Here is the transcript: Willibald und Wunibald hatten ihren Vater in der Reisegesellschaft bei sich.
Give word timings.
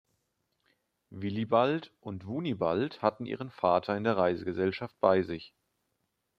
Willibald 1.11 1.93
und 1.99 2.25
Wunibald 2.25 3.03
hatten 3.03 3.27
ihren 3.27 3.51
Vater 3.51 3.95
in 3.95 4.03
der 4.03 4.17
Reisegesellschaft 4.17 4.99
bei 4.99 5.21
sich. 5.21 5.53